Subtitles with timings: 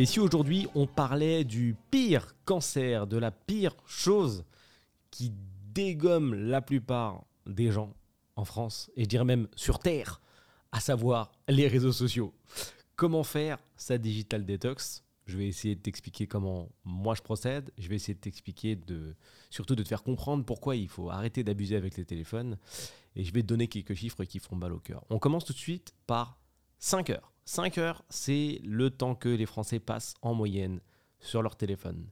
[0.00, 4.44] Et si aujourd'hui on parlait du pire cancer, de la pire chose
[5.10, 5.32] qui
[5.74, 7.92] dégomme la plupart des gens
[8.36, 10.20] en France, et je dirais même sur Terre,
[10.70, 12.32] à savoir les réseaux sociaux.
[12.94, 17.72] Comment faire sa digital detox Je vais essayer de t'expliquer comment moi je procède.
[17.76, 18.78] Je vais essayer de t'expliquer
[19.50, 22.56] surtout de te faire comprendre pourquoi il faut arrêter d'abuser avec les téléphones.
[23.16, 25.02] Et je vais te donner quelques chiffres qui font mal au cœur.
[25.10, 26.38] On commence tout de suite par
[26.78, 27.32] 5 heures.
[27.48, 30.80] 5 heures, c'est le temps que les Français passent en moyenne
[31.18, 32.06] sur leur téléphone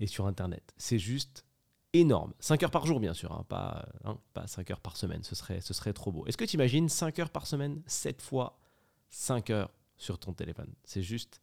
[0.00, 0.74] et sur Internet.
[0.76, 1.44] C'est juste
[1.92, 2.34] énorme.
[2.40, 5.36] 5 heures par jour, bien sûr, hein, pas, hein, pas 5 heures par semaine, ce
[5.36, 6.26] serait, ce serait trop beau.
[6.26, 8.58] Est-ce que tu imagines 5 heures par semaine, 7 fois
[9.10, 10.74] 5 heures sur ton téléphone?
[10.82, 11.40] C'est juste...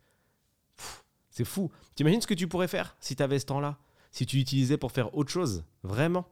[1.29, 1.71] C'est fou.
[1.95, 3.77] Tu imagines ce que tu pourrais faire si tu avais ce temps-là?
[4.11, 6.27] Si tu l'utilisais pour faire autre chose Vraiment?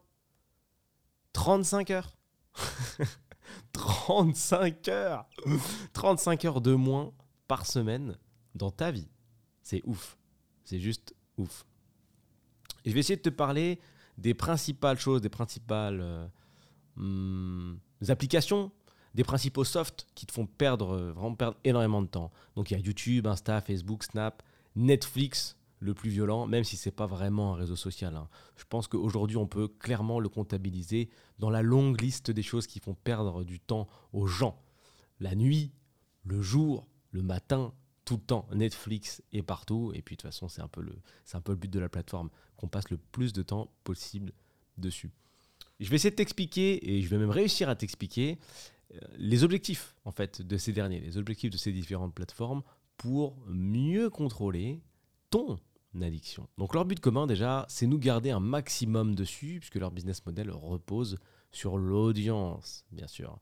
[1.32, 2.18] 35 heures?
[4.04, 5.26] 35 heures
[5.94, 7.14] 35 heures de moins
[7.48, 8.18] par semaine
[8.54, 9.08] dans ta vie.
[9.62, 10.18] C'est ouf.
[10.66, 11.66] C'est juste ouf.
[12.84, 13.80] Et je vais essayer de te parler
[14.18, 16.28] des principales choses, des principales euh,
[16.98, 17.78] hmm,
[18.10, 18.74] applications,
[19.16, 22.30] des principaux softs qui te font perdre, vraiment perdre énormément de temps.
[22.58, 24.44] Donc il y a YouTube, Insta, Facebook, Snap,
[24.76, 28.16] Netflix, le plus violent, même si c'est pas vraiment un réseau social.
[28.16, 28.30] Hein.
[28.56, 31.10] Je pense qu'aujourd'hui, on peut clairement le comptabiliser
[31.40, 34.62] dans la longue liste des choses qui font perdre du temps aux gens.
[35.20, 35.72] La nuit,
[36.24, 37.74] le jour, le matin,
[38.06, 38.48] tout le temps.
[38.54, 39.92] Netflix est partout.
[39.94, 40.96] Et puis de toute façon, c'est un, peu le,
[41.34, 44.32] un peu le but de la plateforme, qu'on passe le plus de temps possible
[44.78, 45.12] dessus.
[45.80, 48.40] Je vais essayer de t'expliquer, et je vais même réussir à t'expliquer,
[48.94, 52.64] euh, les objectifs en fait de ces derniers, les objectifs de ces différentes plateformes
[52.98, 54.82] pour mieux contrôler
[55.30, 55.60] ton
[56.58, 60.52] Donc leur but commun déjà, c'est nous garder un maximum dessus, puisque leur business model
[60.52, 61.18] repose
[61.52, 63.38] sur l'audience, bien sûr.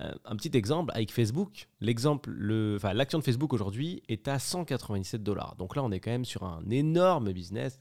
[0.00, 2.30] Euh, un petit exemple avec Facebook, l'exemple,
[2.76, 5.56] enfin, l'action de Facebook aujourd'hui est à 197 dollars.
[5.56, 7.78] Donc là, on est quand même sur un énorme business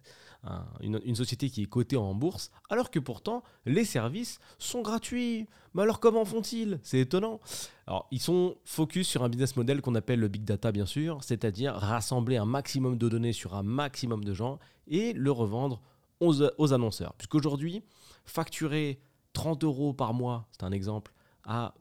[0.81, 5.47] une, société qui est cotée en bourse, alors que pourtant les services sont gratuits.
[5.73, 6.79] Mais alors comment font-ils?
[6.81, 7.39] C'est étonnant.
[7.87, 11.23] Alors ils sont focus sur un business model qu'on appelle le big data bien sûr,
[11.23, 15.81] c'est-à-dire rassembler un maximum de données sur un maximum de gens et le revendre
[16.19, 17.13] aux, aux annonceurs.
[17.13, 17.83] Puisqu'aujourd'hui,
[18.25, 18.99] facturer
[19.33, 21.13] 30 euros par mois, c'est un exemple,
[21.49, 21.73] à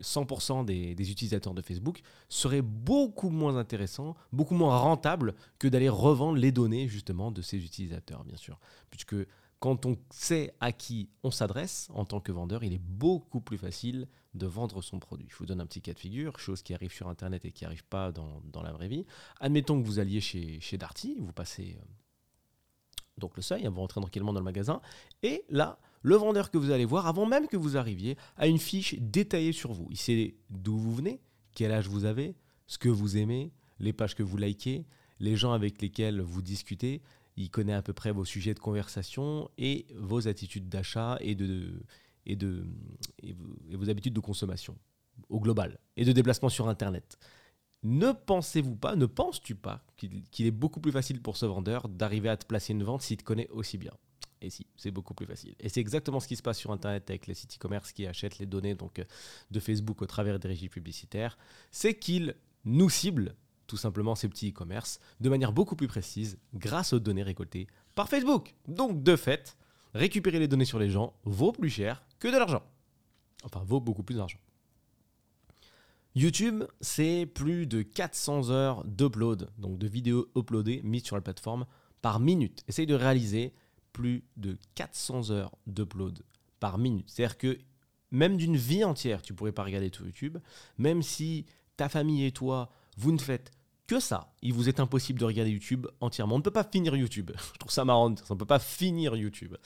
[0.00, 6.36] 100% des, utilisateurs de Facebook serait beaucoup moins intéressant, beaucoup moins rentable que d'aller revendre
[6.36, 8.58] les données justement de ces utilisateurs, bien sûr.
[8.90, 9.16] Puisque
[9.60, 13.56] quand on sait à qui on s'adresse en tant que vendeur, il est beaucoup plus
[13.56, 15.28] facile de vendre son produit.
[15.30, 17.64] Je vous donne un petit cas de figure, chose qui arrive sur Internet et qui
[17.64, 19.06] n'arrive pas dans, la vraie vie.
[19.40, 21.84] Admettons que vous alliez chez, Darty, vous passez euh,
[23.18, 24.80] donc le seuil, hein, vous rentrez tranquillement dans le magasin,
[25.22, 28.58] et là, le vendeur que vous allez voir, avant même que vous arriviez, a une
[28.58, 29.86] fiche détaillée sur vous.
[29.90, 31.20] Il sait d'où vous venez,
[31.54, 32.36] quel âge vous avez,
[32.66, 34.84] ce que vous aimez, les pages que vous likez,
[35.20, 37.02] les gens avec lesquels vous discutez.
[37.36, 41.36] Il connaît à peu près vos sujets de conversation et vos attitudes d'achat et,
[42.26, 42.36] et
[43.76, 44.76] vos habitudes de consommation
[45.28, 47.18] au global et de déplacement sur Internet.
[47.84, 52.30] Ne pensez-vous pas, ne penses-tu pas qu'il est beaucoup plus facile pour ce vendeur d'arriver
[52.30, 53.92] à te placer une vente s'il te connaît aussi bien?
[54.40, 55.54] Et si, c'est beaucoup plus facile.
[55.60, 58.38] Et c'est exactement ce qui se passe sur Internet avec les sites e-commerce qui achètent
[58.38, 59.04] les données donc, euh,
[59.50, 61.38] de Facebook au travers des régies publicitaires.
[61.70, 62.34] C'est qu'ils
[62.64, 63.34] nous ciblent
[63.66, 68.08] tout simplement ces petits e-commerce de manière beaucoup plus précise grâce aux données récoltées par
[68.08, 68.54] Facebook.
[68.66, 69.56] Donc de fait,
[69.94, 72.62] récupérer les données sur les gens vaut plus cher que de l'argent.
[73.44, 74.38] Enfin, vaut beaucoup plus d'argent.
[76.14, 81.66] YouTube, c'est plus de 400 heures d'upload, donc de vidéos uploadées mises sur la plateforme
[82.02, 82.62] par minute.
[82.68, 83.52] Essaye de réaliser
[83.92, 86.22] plus de 400 heures d'upload
[86.60, 87.08] par minute.
[87.08, 87.58] C'est-à-dire que
[88.12, 90.38] même d'une vie entière, tu pourrais pas regarder tout YouTube,
[90.78, 93.50] même si ta famille et toi, vous ne faites
[93.86, 96.36] que ça, il vous est impossible de regarder YouTube entièrement.
[96.36, 97.32] On ne peut pas finir YouTube.
[97.54, 99.56] Je trouve ça marrant, on ne peut pas finir YouTube.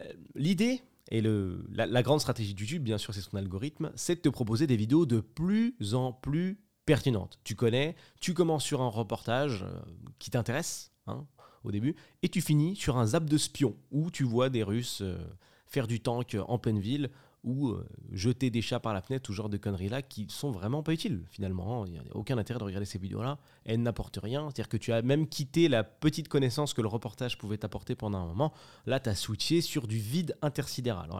[0.00, 4.16] Euh, l'idée et le, la, grande stratégie de YouTube, bien sûr, c'est son algorithme, c'est
[4.16, 7.38] de te proposer des vidéos de plus en plus pertinentes.
[7.44, 9.80] Tu connais, tu commences sur un reportage euh,
[10.18, 11.26] qui t'intéresse, hein,
[11.62, 15.00] au début, et tu finis sur un zap de spion, où tu vois des Russes
[15.02, 15.18] euh,
[15.66, 17.10] faire du tank en pleine ville,
[17.44, 20.50] ou euh, jeter des chats par la fenêtre, tout genre de conneries là, qui sont
[20.50, 21.86] vraiment pas utiles finalement.
[21.86, 24.46] Il n'y a aucun intérêt de regarder ces vidéos-là, elles n'apportent rien.
[24.46, 28.18] C'est-à-dire que tu as même quitté la petite connaissance que le reportage pouvait t'apporter pendant
[28.18, 28.52] un moment.
[28.86, 31.10] Là, tu as switché sur du vide intersidéral.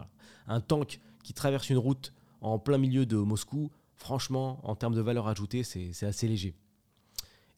[0.47, 5.01] Un tank qui traverse une route en plein milieu de Moscou, franchement, en termes de
[5.01, 6.55] valeur ajoutée, c'est assez léger.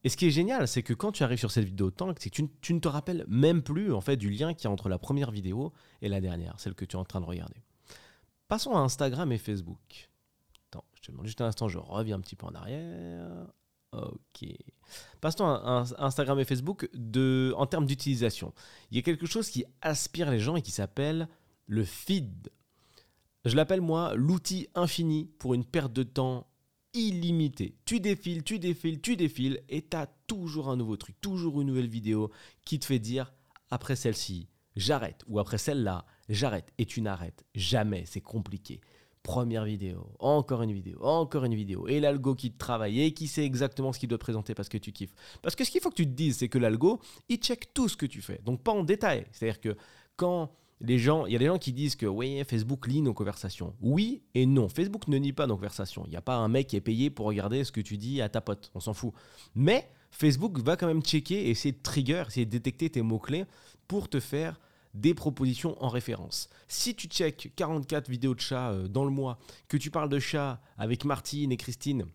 [0.03, 2.29] Et ce qui est génial, c'est que quand tu arrives sur cette vidéo tank, c'est
[2.29, 4.89] que tu, ne te rappelles même plus en fait du lien qui y a entre
[4.89, 7.57] la première vidéo et la dernière, celle que tu es en train de regarder.
[8.47, 10.09] Passons à Instagram et Facebook.
[10.69, 13.47] Attends, je te demande juste un instant, je reviens un petit peu en arrière.
[13.91, 14.45] Ok.
[15.21, 18.53] Passons à, Instagram et Facebook de, en termes d'utilisation.
[18.91, 21.27] Il y a quelque chose qui aspire les gens et qui s'appelle
[21.65, 22.49] le feed.
[23.45, 26.47] Je l'appelle moi l'outil infini pour une perte de temps
[26.93, 27.75] illimitée.
[27.85, 31.67] Tu défiles, tu défiles, tu défiles et tu as toujours un nouveau truc, toujours une
[31.67, 32.31] nouvelle vidéo
[32.65, 33.33] qui te fait dire
[33.69, 38.81] après celle-ci, j'arrête ou après celle-là, j'arrête et tu n'arrêtes jamais, c'est compliqué.
[39.23, 41.87] Première vidéo, encore une vidéo, encore une vidéo.
[41.87, 44.77] Et l'algo qui te travaille et qui sait exactement ce qu'il doit présenter parce que
[44.77, 45.13] tu kiffes.
[45.41, 47.89] Parce que ce qu'il faut que tu te dises, c'est que l'algo, il check tout
[47.89, 48.39] ce que tu fais.
[48.45, 49.25] Donc pas en détail.
[49.31, 49.75] C'est-à-dire que
[50.15, 53.13] quand les gens, il y a des gens qui disent que oui, Facebook lit nos
[53.13, 53.75] conversations.
[53.81, 54.69] Oui et non.
[54.69, 56.03] Facebook ne lit pas nos conversations.
[56.05, 58.21] Il n'y a pas un mec qui est payé pour regarder ce que tu dis
[58.21, 58.71] à ta pote.
[58.75, 59.13] On s'en fout.
[59.55, 63.45] Mais Facebook va quand même checker essayer de trigger, essayer de détecter tes mots-clés
[63.87, 64.59] pour te faire
[64.99, 66.49] des propositions en référence.
[66.67, 70.19] Si tu check 44 vidéos de chats euh, dans le mois, que tu parles de
[70.19, 72.05] chats avec Martine et Christine,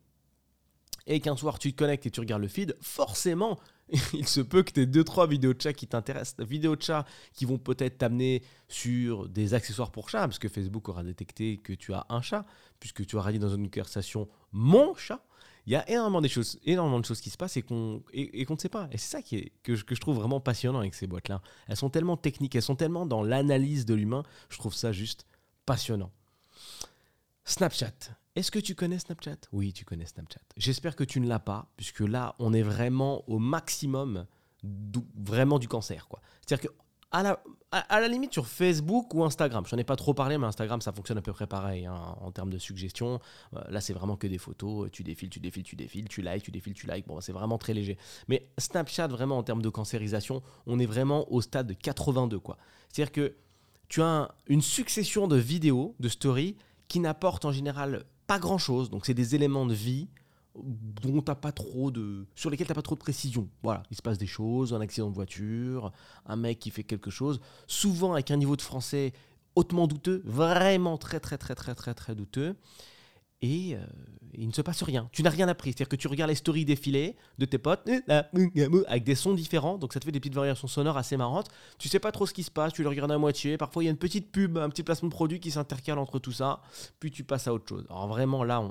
[1.06, 3.58] et qu'un soir tu te connectes et tu regardes le feed, forcément,
[4.12, 6.46] il se peut que tu aies 2-3 vidéos de chat qui t'intéressent.
[6.46, 10.88] Vidéos de chat qui vont peut-être t'amener sur des accessoires pour chat, parce que Facebook
[10.88, 12.46] aura détecté que tu as un chat,
[12.81, 15.25] puisque tu auras dit dans une conversation mon chat.
[15.66, 18.46] Il y a énormément, des choses, énormément de choses qui se passent et qu'on et,
[18.48, 18.88] ne sait pas.
[18.90, 21.40] Et c'est ça qui est, que, je, que je trouve vraiment passionnant avec ces boîtes-là.
[21.68, 24.24] Elles sont tellement techniques, elles sont tellement dans l'analyse de l'humain.
[24.48, 25.26] Je trouve ça juste
[25.64, 26.10] passionnant.
[27.44, 27.92] Snapchat.
[28.34, 29.36] Est-ce que tu connais Snapchat?
[29.52, 30.40] Oui, tu connais Snapchat.
[30.56, 34.26] J'espère que tu ne l'as pas, puisque là, on est vraiment au maximum
[35.16, 36.08] vraiment du cancer.
[36.40, 36.74] C'est-à-dire que
[37.10, 37.42] à la,
[37.72, 39.64] à, la, limite sur Facebook ou Instagram.
[39.66, 42.30] J'en ai pas trop parlé, mais Instagram, ça fonctionne à peu près pareil hein, en
[42.30, 43.19] termes de suggestions.
[43.56, 44.90] Euh, là, c'est vraiment que des photos.
[44.92, 47.06] Tu défiles, tu défiles, tu défiles, tu likes, tu défiles, tu likes.
[47.06, 47.96] Bon, c'est vraiment très léger.
[48.28, 52.38] Mais Snapchat, vraiment, en termes de cancérisation, on est vraiment au stade de 82.
[52.38, 52.58] quoi.
[52.88, 53.34] C'est-à-dire que
[53.88, 56.56] tu as une succession de vidéos, de stories,
[56.88, 58.90] qui n'apportent en général pas grand-chose.
[58.90, 60.08] Donc, c'est des éléments de vie
[60.54, 63.49] dont t'as pas trop de sur lesquels t'as pas trop de précision.
[63.62, 65.93] Voilà, il se passe des choses, un accident de voiture,
[66.26, 69.12] un mec qui fait quelque chose, souvent avec un niveau de français
[69.54, 72.56] hautement douteux, vraiment très très très très très très douteux
[73.42, 73.84] et euh,
[74.34, 75.08] il ne se passe rien.
[75.12, 75.70] Tu n'as rien appris.
[75.70, 79.92] C'est-à-dire que tu regardes les stories défilées de tes potes avec des sons différents, donc
[79.92, 81.48] ça te fait des petites variations sonores assez marrantes.
[81.78, 83.58] Tu sais pas trop ce qui se passe, tu le regardes à moitié.
[83.58, 86.18] Parfois, il y a une petite pub, un petit placement de produit qui s'intercale entre
[86.18, 86.62] tout ça,
[87.00, 87.84] puis tu passes à autre chose.
[87.90, 88.62] Alors vraiment, là,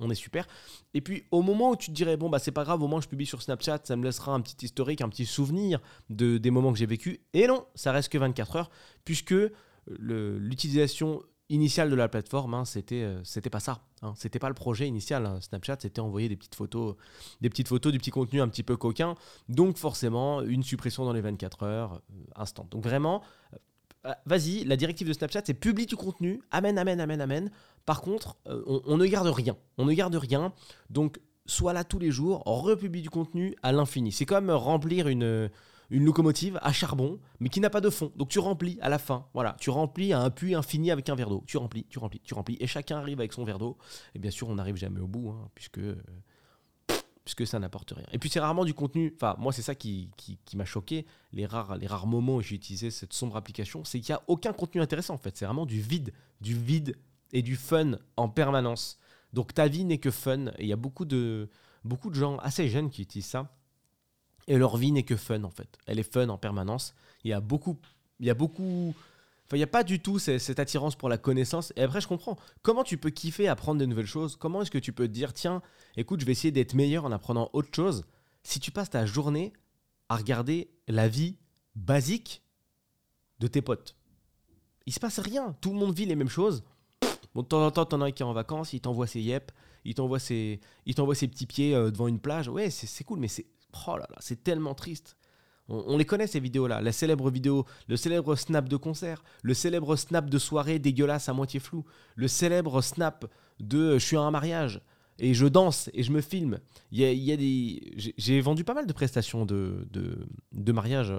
[0.00, 0.46] on, est super.
[0.94, 3.00] Et puis, au moment où tu te dirais, bon, bah c'est pas grave, au moins
[3.00, 5.80] je publie sur Snapchat, ça me laissera un petit historique, un petit souvenir
[6.10, 7.20] de, des moments que j'ai vécu.
[7.34, 8.70] Et non, ça reste que 24 heures,
[9.04, 9.34] puisque
[9.88, 13.80] l'utilisation initiale de la plateforme, hein, c'était euh, c'était pas ça.
[14.02, 14.14] Hein.
[14.16, 15.26] C'était pas le projet initial.
[15.26, 15.40] Hein.
[15.40, 16.96] Snapchat, c'était envoyer des petites photos,
[17.40, 19.14] des petites photos, du petit contenu un petit peu coquin.
[19.48, 22.66] Donc forcément, une suppression dans les 24 heures, euh, instant.
[22.70, 23.22] Donc vraiment,
[24.06, 27.50] euh, vas-y, la directive de Snapchat, c'est publie du contenu, amen, amen, amen, amen.
[27.84, 29.56] Par contre, on, on, ne garde rien.
[29.78, 30.52] On ne garde rien.
[30.90, 34.10] Donc, sois là tous les jours, republie du contenu à l'infini.
[34.10, 35.48] C'est comme remplir une
[35.90, 38.12] une locomotive à charbon, mais qui n'a pas de fond.
[38.16, 39.26] Donc tu remplis à la fin.
[39.34, 41.44] Voilà, tu remplis à un puits infini avec un verre d'eau.
[41.46, 42.56] Tu remplis, tu remplis, tu remplis.
[42.60, 43.76] Et chacun arrive avec son verre d'eau.
[44.14, 45.80] Et bien sûr, on n'arrive jamais au bout, hein, puisque,
[47.24, 48.06] puisque ça n'apporte rien.
[48.12, 49.12] Et puis c'est rarement du contenu.
[49.14, 51.06] Enfin, moi, c'est ça qui, qui, m'a choqué.
[51.32, 54.22] Les rares, les rares moments où j'ai utilisé cette sombre application, c'est qu'il n'y a
[54.26, 55.36] aucun contenu intéressant en fait.
[55.36, 56.96] C'est vraiment du vide, du vide
[57.32, 58.98] et du fun en permanence.
[59.32, 60.46] Donc ta vie n'est que fun.
[60.58, 61.48] Et il y a beaucoup de,
[61.84, 63.52] beaucoup de gens assez jeunes qui utilisent ça
[64.48, 65.78] et leur vie n'est que fun en fait.
[65.86, 66.94] Elle est fun en permanence.
[67.24, 67.76] Il y a beaucoup,
[68.20, 68.94] il y a beaucoup,
[69.44, 71.72] enfin il n'y a pas du tout cette, attirance pour la connaissance.
[71.76, 72.36] Et après je comprends.
[72.62, 74.36] Comment tu peux kiffer apprendre de nouvelles choses?
[74.36, 75.62] Comment est-ce que tu peux te dire tiens,
[75.96, 78.04] écoute, je vais essayer d'être meilleur en apprenant autre chose
[78.42, 79.52] si tu passes ta journée
[80.08, 81.36] à regarder la vie
[81.74, 82.42] basique
[83.40, 83.96] de tes potes?
[84.86, 85.56] Il se passe rien.
[85.60, 86.62] Tout le monde vit les mêmes choses.
[87.34, 89.20] Bon, de temps en temps, t'en as un qui est en vacances, il t'envoie ses
[89.20, 89.52] yep,
[89.84, 92.48] il t'envoie ses, il t'envoie ses petits pieds euh, devant une plage.
[92.48, 93.44] Ouais, c'est cool, mais c'est
[93.86, 95.16] Oh là là, c'est tellement triste.
[95.68, 96.80] On, les connaît ces vidéos-là.
[96.80, 101.32] La célèbre vidéo, le célèbre snap de concert, le célèbre snap de soirée dégueulasse à
[101.32, 103.26] moitié flou, le célèbre snap
[103.58, 104.80] de je suis à un mariage
[105.18, 106.60] et je danse et je me filme.
[106.92, 109.88] Il y a, des, j'ai vendu pas mal de prestations de,
[110.52, 111.12] de, mariage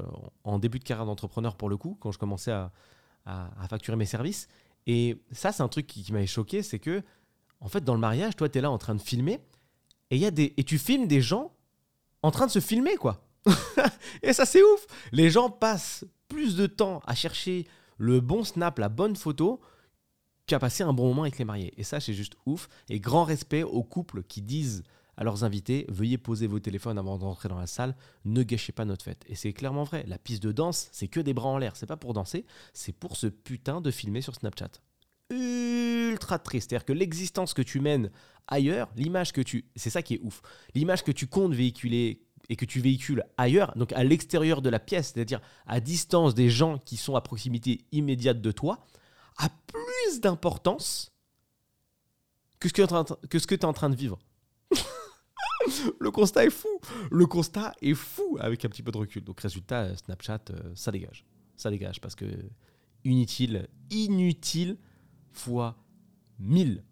[0.43, 2.71] en début de carrière d'entrepreneur pour le coup, quand je commençais à,
[3.69, 4.47] facturer mes services.
[4.85, 7.03] Et ça, c'est un truc qui, m'avait choqué, c'est que
[7.59, 9.39] en fait, dans le mariage, toi, tu es là en train de filmer
[10.11, 11.56] et, y a des, et tu filmes des gens
[12.21, 13.23] en train de se filmer, quoi.
[14.23, 14.87] et ça, c'est ouf.
[15.11, 17.65] Les gens passent plus de temps à chercher
[17.97, 19.59] le bon snap, la bonne photo,
[20.45, 21.73] qu'à passer un bon moment avec les mariés.
[21.77, 22.69] Et ça, c'est juste ouf.
[22.89, 24.83] Et grand respect aux couples qui disent
[25.17, 27.95] à leurs invités Veuillez poser vos téléphones avant d'entrer dans la salle,
[28.25, 29.23] ne gâchez pas notre fête.
[29.27, 30.03] Et c'est clairement vrai.
[30.07, 31.75] La piste de danse, c'est que des bras en l'air.
[31.75, 34.71] C'est pas pour danser, c'est pour ce putain de filmer sur Snapchat.
[35.29, 36.69] Ultra triste.
[36.69, 38.11] C'est-à-dire que l'existence que tu mènes
[38.47, 39.65] ailleurs, l'image que tu...
[39.75, 40.41] C'est ça qui est ouf.
[40.73, 44.79] L'image que tu comptes véhiculer et que tu véhicules ailleurs, donc à l'extérieur de la
[44.79, 48.85] pièce, c'est-à-dire à distance des gens qui sont à proximité immédiate de toi,
[49.37, 51.11] a plus d'importance
[52.59, 54.17] que ce que tu es en train de vivre.
[55.99, 56.79] le constat est fou.
[57.11, 59.23] Le constat est fou avec un petit peu de recul.
[59.23, 61.25] Donc résultat, euh, Snapchat, euh, ça dégage.
[61.55, 62.25] Ça dégage parce que
[63.03, 64.77] inutile, inutile
[65.37, 65.75] fois
[66.39, 66.83] 1000.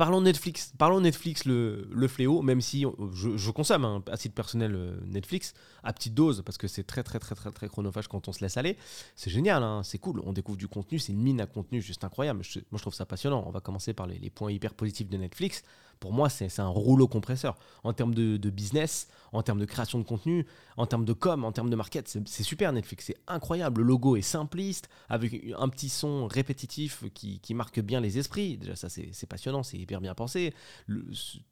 [0.00, 0.72] Parlons Netflix.
[0.78, 5.52] Parlons Netflix, le, le fléau, même si je, consomme hein, à titre personnel euh, Netflix,
[5.82, 8.40] à petite dose, parce que c'est très, très, très, très, très chronophage quand on se
[8.40, 8.78] laisse aller.
[9.14, 10.22] C'est génial, hein, c'est cool.
[10.24, 12.40] On découvre du contenu, c'est une mine à contenu juste incroyable.
[12.70, 13.44] moi, je trouve ça passionnant.
[13.46, 15.64] On va commencer par les, les points hyper positifs de Netflix
[16.00, 17.56] pour moi, c'est un rouleau compresseur.
[17.84, 20.46] En termes de, business, en termes de création de contenu,
[20.78, 23.04] en termes de com, en termes de market, c'est super Netflix.
[23.06, 23.82] C'est incroyable.
[23.82, 28.56] Le logo est simpliste, avec un petit son répétitif qui, marque bien les esprits.
[28.56, 30.54] Déjà, ça, c'est passionnant, c'est hyper bien pensé.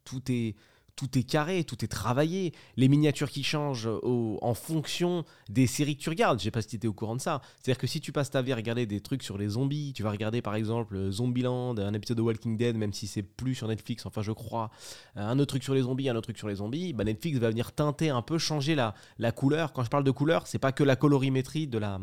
[0.03, 0.55] tout est
[0.99, 6.01] tout est carré, tout est travaillé, les miniatures qui changent en fonction des séries que
[6.01, 6.39] tu regardes.
[6.39, 7.41] Je sais pas si tu étais au courant de ça.
[7.55, 10.03] C'est-à-dire que si tu passes ta vie à regarder des trucs sur les zombies, tu
[10.03, 13.69] vas regarder par exemple Zombieland, un épisode de Walking Dead, même si c'est plus sur
[13.69, 14.71] Netflix, enfin je crois,
[15.15, 17.49] un autre truc sur les zombies, un autre truc sur les zombies, bah Netflix va
[17.49, 19.71] venir teinter un peu, changer la, la couleur.
[19.71, 21.99] Quand je parle de couleur, c'est pas que la colorimétrie de la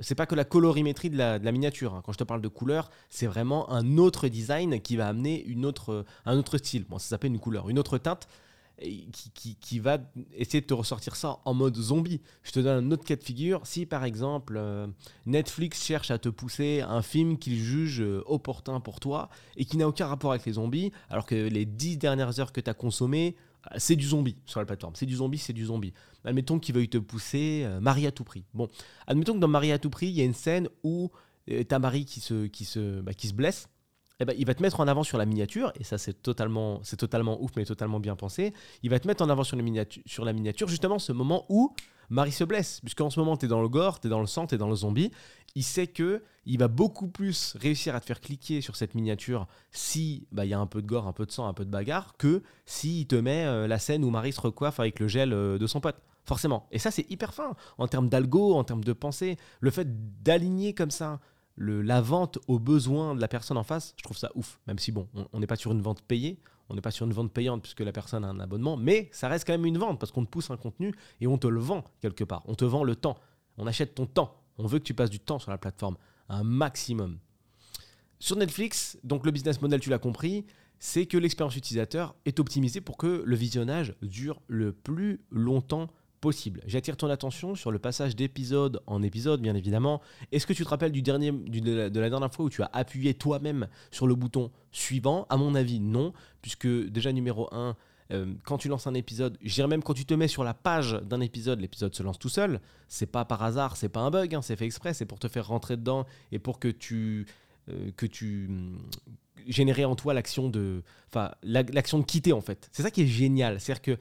[0.00, 1.94] c'est pas que la colorimétrie de la, miniature.
[1.94, 2.02] Hein.
[2.04, 5.46] Quand je te parle de couleur, c'est vraiment un autre design qui va amener
[6.26, 6.84] un autre style.
[6.88, 8.28] Bon, ça s'appelle une couleur, une autre teinte
[9.60, 9.98] qui, va
[10.34, 12.20] essayer de te ressortir ça en mode zombie.
[12.42, 13.66] Je te donne un autre cas de figure.
[13.66, 14.86] Si par exemple euh,
[15.24, 19.76] Netflix cherche à te pousser un film qu'il juge euh, opportun pour toi et qui
[19.78, 22.74] n'a aucun rapport avec les zombies, alors que les dix dernières heures que tu as
[22.74, 23.36] consommées,
[23.76, 24.94] c'est du zombie sur la plateforme.
[24.94, 25.92] C'est du zombie, c'est du zombie
[26.26, 28.44] admettons qu'il veuille te pousser euh, Marie à tout prix.
[28.52, 28.68] Bon,
[29.06, 31.10] admettons que dans Marie à tout prix, il y a une scène où
[31.50, 33.68] euh, ta Marie qui se, bah, qui se blesse.
[34.18, 36.80] Eh ben, il va te mettre en avant sur la miniature, et ça c'est totalement,
[36.82, 38.54] c'est totalement ouf, mais totalement bien pensé.
[38.82, 39.62] Il va te mettre en avant sur, la
[40.32, 41.74] miniature, justement ce moment où
[42.08, 44.26] Marie se blesse, puisqu'en ce moment tu es dans le gore, tu es dans le
[44.26, 45.10] sang, tu es dans le zombie.
[45.54, 49.46] Il sait que il va beaucoup plus réussir à te faire cliquer sur cette miniature
[49.70, 51.64] si bah, il y a un peu de gore, un peu de sang, un peu
[51.64, 55.08] de bagarre, que s'il te met euh, la scène où Marie se recoiffe avec le
[55.08, 55.96] gel de son pote
[56.26, 56.66] forcément.
[56.72, 59.36] Et ça, c'est hyper fin en termes d'algo, en termes de pensée.
[59.60, 61.20] Le fait d'aligner comme ça
[61.56, 64.60] le, la vente aux besoins de la personne en face, je trouve ça ouf.
[64.66, 67.12] Même si, bon, on n'est pas sur une vente payée, on n'est pas sur une
[67.12, 69.98] vente payante puisque la personne a un abonnement, mais ça reste quand même une vente
[69.98, 72.42] parce qu'on te pousse un contenu et on te le vend quelque part.
[72.46, 73.18] On te vend le temps.
[73.58, 74.42] On achète ton temps.
[74.58, 75.96] On veut que tu passes du temps sur la plateforme,
[76.28, 77.18] un maximum.
[78.18, 80.46] Sur Netflix, donc le business model, tu l'as compris,
[80.78, 85.88] c'est que l'expérience utilisateur est optimisée pour que le visionnage dure le plus longtemps
[86.26, 86.60] possible.
[86.66, 90.02] J'attire ton attention sur le passage d'épisode en épisode, bien évidemment.
[90.32, 93.14] Est-ce que tu te rappelles du dernier, de, la, dernière fois où tu as appuyé
[93.14, 95.28] toi-même sur le bouton suivant?
[95.30, 97.76] À mon avis, non, puisque déjà numéro 1,
[98.10, 100.52] euh, quand tu lances un épisode, je dirais même quand tu te mets sur la
[100.52, 102.60] page d'un épisode, l'épisode se lance tout seul.
[102.88, 105.28] C'est pas par hasard, c'est pas un bug, hein, c'est fait exprès, c'est pour te
[105.28, 107.26] faire rentrer dedans et pour que tu
[107.68, 108.50] euh, que tu
[109.46, 112.68] générer en toi l'action de enfin l'action de quitter en fait.
[112.72, 113.96] C'est ça qui est génial, c'est-à-dire que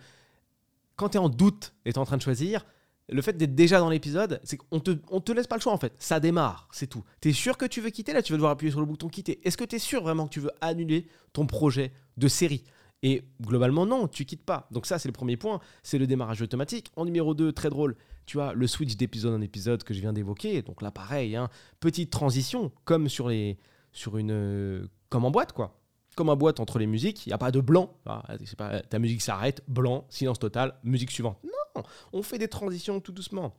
[0.95, 2.65] quand tu es en doute et tu es en train de choisir,
[3.09, 5.73] le fait d'être déjà dans l'épisode, c'est qu'on te, on te laisse pas le choix
[5.73, 5.93] en fait.
[5.99, 7.03] Ça démarre, c'est tout.
[7.21, 9.09] Tu es sûr que tu veux quitter Là, tu vas devoir appuyer sur le bouton
[9.09, 9.39] quitter.
[9.47, 12.63] Est-ce que tu es sûr vraiment que tu veux annuler ton projet de série?
[13.03, 14.67] Et globalement, non, tu quittes pas.
[14.71, 15.59] Donc, ça, c'est le premier point.
[15.83, 16.91] C'est le démarrage automatique.
[16.95, 20.13] En numéro 2, très drôle, tu as le switch d'épisode en épisode que je viens
[20.13, 20.63] d'évoquer.
[20.63, 21.49] Donc là, pareil, hein,
[21.79, 23.59] petite transition, comme sur, les,
[23.91, 24.89] sur une.
[25.09, 25.79] comme en boîte, quoi
[26.15, 27.93] comme un boîte entre les musiques, il n'y a pas de blanc.
[28.05, 28.23] Ah,
[28.57, 31.37] pas, ta musique s'arrête, blanc, silence total, musique suivante.
[31.43, 33.53] Non, on fait des transitions tout doucement.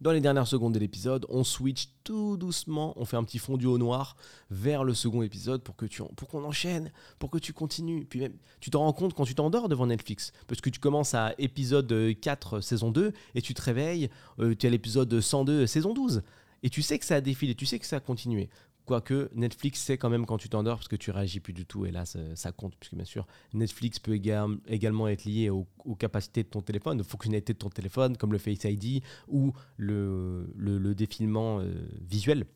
[0.00, 3.66] Dans les dernières secondes de l'épisode, on switch tout doucement, on fait un petit fondu
[3.66, 4.16] au noir
[4.50, 8.04] vers le second épisode pour que tu pour qu'on enchaîne, pour que tu continues.
[8.04, 11.14] Puis même, tu te rends compte quand tu t'endors devant Netflix, parce que tu commences
[11.14, 15.66] à épisode 4 saison 2 et tu te réveilles, euh, tu es à l'épisode 102
[15.66, 16.22] saison 12
[16.64, 18.50] et tu sais que ça a défilé, tu sais que ça a continué.
[18.86, 21.86] Quoique Netflix sait quand même quand tu t'endors parce que tu réagis plus du tout
[21.86, 25.66] et là ça, compte puisque bien sûr Netflix peut également être lié aux,
[25.98, 30.52] capacités de ton téléphone, aux fonctionnalités de ton téléphone comme le Face ID ou le,
[30.56, 31.72] le, défilement euh,
[32.02, 32.46] visuel.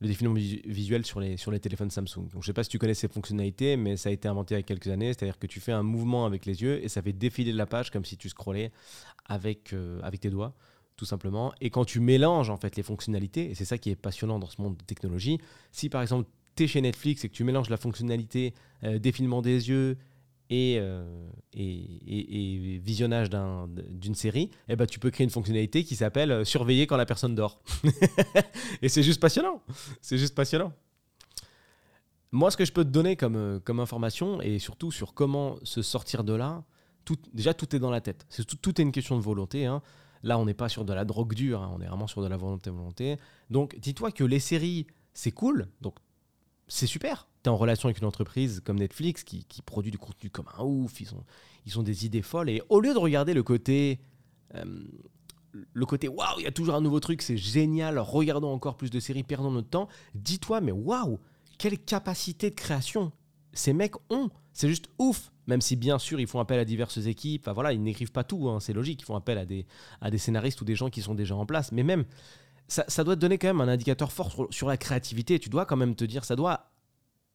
[0.00, 2.28] Le défilement visuel sur les, sur les téléphones Samsung.
[2.28, 4.54] Donc, je ne sais pas si tu connais ces fonctionnalités, mais ça a été inventé
[4.54, 5.12] il y a quelques années.
[5.12, 7.90] C'est-à-dire que tu fais un mouvement avec les yeux et ça fait défiler la page
[7.90, 8.72] comme si tu scrollais
[9.26, 10.54] avec, euh, avec tes doigts
[11.00, 11.54] tout simplement.
[11.62, 14.50] Et quand tu mélanges en fait les fonctionnalités, et c'est ça qui est passionnant dans
[14.50, 15.38] ce monde de technologie,
[15.72, 18.52] si par exemple tu es chez Netflix et que tu mélanges la fonctionnalité
[18.84, 19.96] euh, défilement des yeux
[20.50, 25.96] et, euh, et, et, visionnage d'une série, eh ben, tu peux créer une fonctionnalité qui
[25.96, 27.62] s'appelle euh, surveiller quand la personne dort.
[28.82, 29.62] et c'est juste passionnant.
[30.02, 30.74] C'est juste passionnant.
[32.30, 35.80] Moi, ce que je peux te donner comme, comme information, et surtout sur comment se
[35.80, 36.62] sortir de là,
[37.06, 38.26] tout, déjà, tout est dans la tête.
[38.46, 39.64] Tout, tout, est une question de volonté.
[39.64, 39.80] Hein.
[40.22, 41.70] Là, on n'est pas sur de la drogue dure, hein.
[41.74, 43.16] on est vraiment sur de la volonté-volonté.
[43.48, 45.68] Donc, dis-toi que les séries, c'est cool.
[45.80, 45.96] Donc,
[46.68, 47.28] c'est super.
[47.42, 50.62] Tu es en relation avec une entreprise comme Netflix qui, produit du contenu comme un
[50.62, 51.24] ouf, ils ont,
[51.66, 52.50] ils ont des idées folles.
[52.50, 54.00] Et au lieu de regarder le côté.
[54.54, 54.64] Euh,
[55.72, 58.88] le côté waouh, il y a toujours un nouveau truc, c'est génial, regardons encore plus
[58.88, 59.88] de séries, perdons notre temps.
[60.14, 61.18] Dis-toi, mais waouh,
[61.58, 63.10] quelle capacité de création
[63.52, 64.30] ces mecs ont.
[64.52, 65.30] C'est juste ouf.
[65.46, 68.22] Même si bien sûr ils font appel à diverses équipes, enfin, voilà, ils n'écrivent pas
[68.22, 69.66] tout, hein, c'est logique, ils font appel à des,
[70.00, 71.72] à des scénaristes ou des gens qui sont déjà en place.
[71.72, 72.04] Mais même,
[72.70, 75.38] ça, doit te donner quand même un indicateur fort sur, la créativité.
[75.38, 76.70] Tu dois quand même te dire, ça doit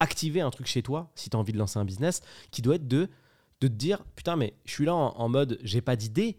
[0.00, 2.76] activer un truc chez toi, si tu as envie de lancer un business, qui doit
[2.76, 3.08] être de,
[3.60, 6.38] de te dire, putain, mais je suis là en, mode, j'ai pas d'idée,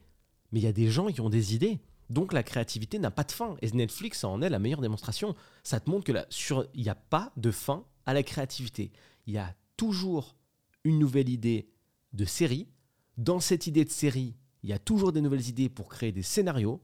[0.52, 1.80] mais il y a des gens qui ont des idées.
[2.10, 3.56] Donc la créativité n'a pas de fin.
[3.62, 5.36] Et Netflix en est la meilleure démonstration.
[5.64, 6.14] Ça te montre que
[6.74, 8.92] il n'y a pas de fin à la créativité.
[9.26, 10.37] Il y a toujours
[10.88, 11.70] une nouvelle idée
[12.14, 12.68] de série.
[13.18, 16.24] Dans cette idée de série, il y a toujours des nouvelles idées pour créer des
[16.24, 16.82] scénarios.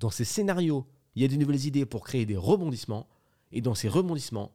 [0.00, 3.08] Dans ces scénarios, il y a des nouvelles idées pour créer des rebondissements.
[3.52, 4.52] Et dans ces rebondissements,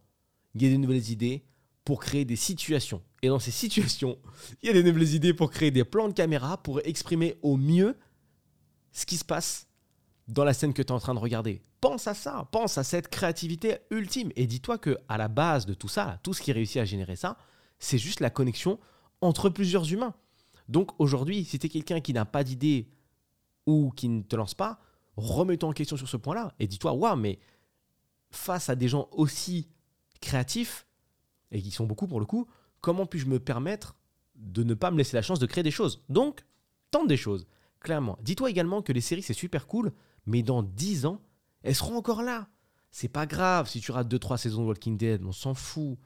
[0.53, 1.45] il y a des nouvelles idées
[1.85, 3.01] pour créer des situations.
[3.21, 4.17] Et dans ces situations,
[4.61, 7.55] il y a des nouvelles idées pour créer des plans de caméra pour exprimer au
[7.55, 7.97] mieux
[8.91, 9.67] ce qui se passe
[10.27, 11.61] dans la scène que tu es en train de regarder.
[11.79, 14.31] Pense à ça, pense à cette créativité ultime.
[14.35, 17.15] Et dis-toi que à la base de tout ça, tout ce qui réussit à générer
[17.15, 17.37] ça,
[17.79, 18.79] c'est juste la connexion
[19.21, 20.13] entre plusieurs humains.
[20.67, 22.89] Donc aujourd'hui, si tu es quelqu'un qui n'a pas d'idée
[23.65, 24.79] ou qui ne te lance pas,
[25.17, 27.39] remets-toi en question sur ce point-là et dis-toi, waouh, mais
[28.31, 29.67] face à des gens aussi
[30.21, 30.85] créatifs,
[31.51, 32.47] et qui sont beaucoup pour le coup,
[32.81, 33.95] comment puis-je me permettre
[34.35, 36.03] de ne pas me laisser la chance de créer des choses?
[36.09, 36.45] Donc,
[36.91, 37.47] tente des choses,
[37.79, 38.17] clairement.
[38.21, 39.91] Dis-toi également que les séries, c'est super cool,
[40.25, 41.21] mais dans 10 ans,
[41.63, 42.47] elles seront encore là.
[42.91, 45.97] C'est pas grave si tu rates 2-3 saisons de Walking Dead, on s'en fout.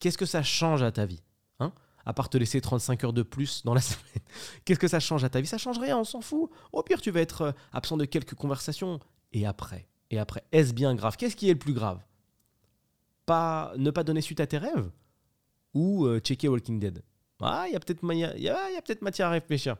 [0.00, 1.22] Qu'est-ce que ça change à ta vie
[1.60, 1.72] hein?
[2.04, 4.22] À part te laisser 35 heures de plus dans la semaine.
[4.64, 5.46] Qu'est-ce que ça change à ta vie?
[5.46, 6.50] Ça change rien, on s'en fout.
[6.72, 8.98] Au pire, tu vas être euh, absent de quelques conversations.
[9.32, 11.16] Et après Et après Est-ce bien grave?
[11.16, 12.00] Qu'est-ce qui est le plus grave?
[13.26, 14.90] Pas, Ne pas donner suite à tes rêves?
[15.74, 17.02] Ou euh, checker Walking Dead?
[17.42, 19.76] Ah, il y a peut-être peut matière à réfléchir.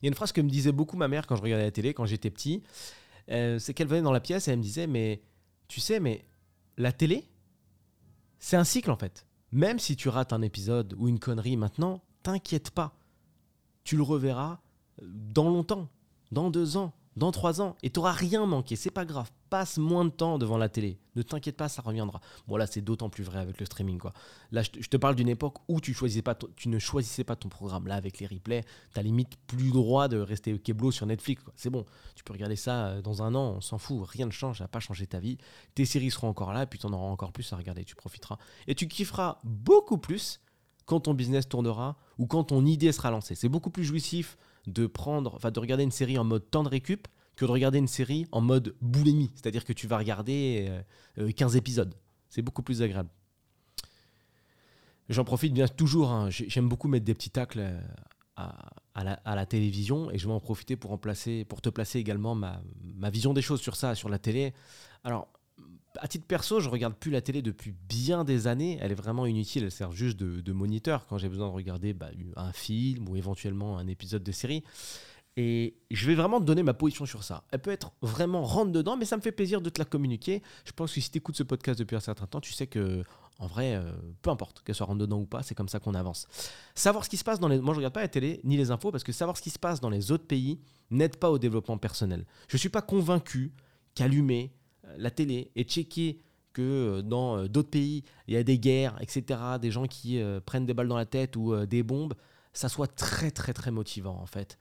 [0.00, 1.70] Il y a une phrase que me disait beaucoup ma mère quand je regardais la
[1.70, 2.62] télé, quand j'étais petit.
[3.30, 5.22] Euh, c'est qu'elle venait dans la pièce et elle me disait Mais
[5.66, 6.24] tu sais, mais
[6.76, 7.28] la télé,
[8.38, 9.26] c'est un cycle en fait.
[9.52, 12.94] Même si tu rates un épisode ou une connerie maintenant, t'inquiète pas.
[13.84, 14.60] Tu le reverras
[15.02, 15.88] dans longtemps,
[16.32, 18.76] dans deux ans, dans trois ans, et t'auras rien manqué.
[18.76, 19.30] C'est pas grave.
[19.50, 20.98] Passe moins de temps devant la télé.
[21.16, 22.20] Ne t'inquiète pas, ça reviendra.
[22.46, 24.12] Bon là, c'est d'autant plus vrai avec le streaming quoi.
[24.52, 27.48] Là, je te, parle d'une époque où tu choisissais pas, tu ne choisissais pas ton
[27.48, 27.86] programme.
[27.86, 31.42] Là, avec les replays, t'as limite plus droit de rester keblo sur Netflix.
[31.56, 34.06] C'est bon, tu peux regarder ça euh, dans un an, on s'en fout.
[34.08, 35.38] Rien ne change, ça n'a pas changé ta vie.
[35.74, 37.84] Tes séries seront encore là, et puis t'en auras encore plus à regarder.
[37.84, 40.40] Tu profiteras et tu kifferas beaucoup plus
[40.88, 43.34] quand ton business tournera ou quand ton idée sera lancée.
[43.34, 46.68] C'est beaucoup plus jouissif de prendre, enfin de regarder une série en mode temps de
[46.68, 50.68] récup que de regarder une série en mode boulimie, c'est-à-dire que tu vas regarder
[51.16, 51.94] 15 euh, euh, épisodes.
[52.30, 53.10] C'est beaucoup plus agréable.
[55.10, 56.30] J'en profite bien toujours, hein.
[56.30, 57.80] j'aime beaucoup mettre des petits tacles euh,
[58.94, 62.62] à, la, télévision et je vais en profiter pour, remplacer, pour te placer également ma,
[62.96, 64.54] ma vision des choses sur ça, sur la télé.
[65.04, 65.28] Alors,
[65.98, 68.78] à titre perso, je regarde plus la télé depuis bien des années.
[68.80, 69.64] Elle est vraiment inutile.
[69.64, 73.78] Elle sert juste de, moniteur quand j'ai besoin de regarder bah, un film ou éventuellement
[73.78, 74.64] un épisode de série.
[75.36, 77.44] Et je vais vraiment te donner ma position sur ça.
[77.52, 80.42] Elle peut être vraiment rentre dedans, mais ça me fait plaisir de te la communiquer.
[80.64, 83.04] Je pense que si tu écoutes ce podcast depuis un certain temps, tu sais que,
[83.38, 85.94] en vrai, euh, peu importe qu'elle soit rentre dedans ou pas, c'est comme ça qu'on
[85.94, 86.26] avance.
[86.74, 87.60] Savoir ce qui se passe dans les.
[87.60, 89.60] Moi, je regarde pas la télé ni les infos parce que savoir ce qui se
[89.60, 90.58] passe dans les autres pays
[90.90, 92.26] n'aide pas au développement personnel.
[92.48, 93.52] Je ne suis pas convaincu
[93.94, 94.52] qu'allumer
[94.96, 96.20] la télé et checker
[96.52, 100.20] que euh, dans euh, d'autres pays, il y a des guerres, etc., des gens qui
[100.20, 102.14] euh, prennent des balles dans la tête ou des bombes,
[102.52, 104.58] ça soit très très très motivant en fait.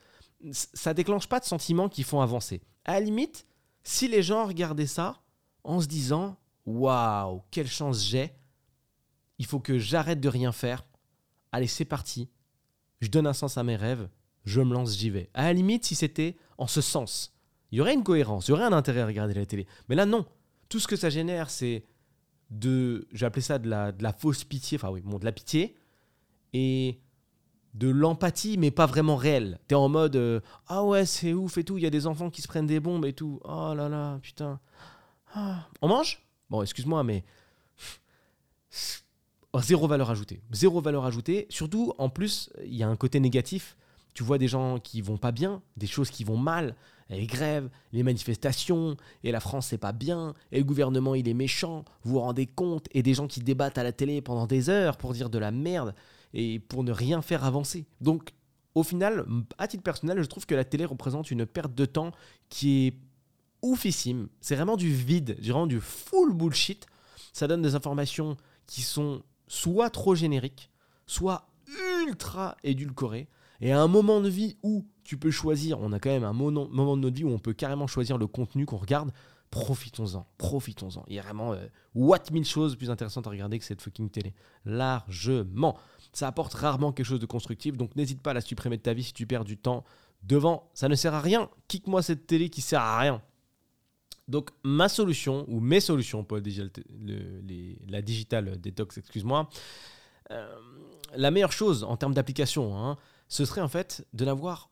[0.51, 2.61] Ça déclenche pas de sentiments qui font avancer.
[2.85, 3.47] À la limite,
[3.83, 5.21] si les gens regardaient ça
[5.63, 8.33] en se disant waouh, quelle chance j'ai,
[9.39, 10.83] il faut que j'arrête de rien faire.
[11.51, 12.29] Allez, c'est parti.
[13.01, 14.09] Je donne un sens à mes rêves,
[14.45, 15.29] je me lance, j'y vais.
[15.33, 17.36] À la limite, si c'était en ce sens,
[17.71, 19.67] il y aurait une cohérence, il y aurait un intérêt à regarder la télé.
[19.89, 20.25] Mais là, non.
[20.69, 21.85] Tout ce que ça génère, c'est
[22.49, 25.75] de, j'ai appelé ça de la, fausse pitié, enfin oui, bon, de la pitié,
[26.53, 26.99] et
[27.73, 29.59] de l'empathie, mais pas vraiment réelle.
[29.67, 32.29] T'es en mode, euh, ah ouais, c'est ouf et tout, il y a des enfants
[32.29, 33.39] qui se prennent des bombes et tout.
[33.43, 34.59] Oh là là, putain.
[35.33, 35.67] Ah.
[35.81, 36.23] On mange?
[36.49, 37.23] Bon, excuse-moi, mais
[39.61, 40.41] zéro valeur ajoutée.
[40.51, 41.45] Zéro valeur ajoutée.
[41.49, 43.77] Surtout, en plus, il y a un côté négatif.
[44.13, 46.75] Tu vois des gens qui vont pas bien, des choses qui vont mal,
[47.15, 51.33] les grèves, les manifestations, et la France c'est pas bien, et le gouvernement il est
[51.33, 54.69] méchant, vous vous rendez compte, et des gens qui débattent à la télé pendant des
[54.69, 55.95] heures pour dire de la merde,
[56.33, 57.85] et pour ne rien faire avancer.
[58.01, 58.33] Donc,
[58.75, 59.25] au final,
[59.57, 62.11] à titre personnel, je trouve que la télé représente une perte de temps
[62.49, 62.93] qui est
[63.63, 64.27] oufissime.
[64.39, 66.85] C'est vraiment du vide, vraiment du full bullshit.
[67.33, 70.69] Ça donne des informations qui sont soit trop génériques,
[71.07, 71.47] soit
[72.05, 73.27] ultra édulcorées.
[73.61, 76.33] Et à un moment de vie où tu peux choisir, on a quand même un
[76.33, 79.11] moment de notre vie où on peut carrément choisir le contenu qu'on regarde,
[79.49, 81.03] profitons-en, profitons-en.
[81.07, 81.65] Il y a vraiment euh,
[81.95, 84.33] what mille choses plus intéressantes à regarder que cette fucking télé.
[84.65, 85.77] Largement.
[86.13, 88.93] Ça apporte rarement quelque chose de constructif, donc n'hésite pas à la supprimer de ta
[88.93, 89.83] vie si tu perds du temps
[90.23, 90.69] devant.
[90.73, 91.49] Ça ne sert à rien.
[91.67, 93.21] Kick-moi cette télé qui sert à rien.
[94.27, 99.49] Donc ma solution, ou mes solutions pour la digital detox, excuse-moi,
[100.31, 100.55] euh,
[101.15, 104.69] la meilleure chose en termes d'application, hein, ce serait en fait de n'avoir,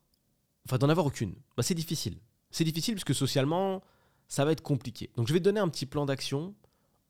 [0.66, 1.36] enfin d'en avoir aucune.
[1.58, 2.20] Bah, c'est difficile.
[2.52, 3.84] C'est difficile puisque socialement,
[4.28, 5.12] ça va être compliqué.
[5.16, 6.56] Donc je vais te donner un petit plan d'action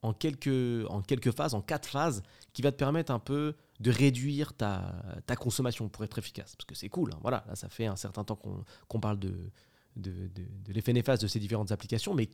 [0.01, 3.91] en quelques, en quelques phases, en quatre phases, qui va te permettre un peu de
[3.91, 4.93] réduire ta,
[5.37, 6.55] consommation pour être efficace.
[6.55, 7.19] Parce que c'est cool, hein.
[7.21, 8.39] voilà, là ça fait un certain temps
[8.87, 9.51] qu'on parle de,
[9.95, 10.29] de,
[10.67, 12.29] l'effet néfaste de ces différentes applications, mais